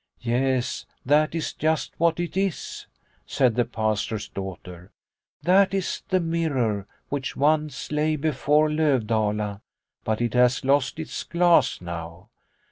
[0.19, 2.87] "Yes, that is just what it is,"
[3.27, 4.89] said the Pastor's daughter."
[5.43, 9.61] That is the mirror which once lay before Lovdala,
[10.03, 12.29] but it has lost its glass now.